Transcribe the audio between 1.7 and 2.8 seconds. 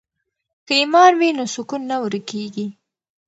نه ورکیږي.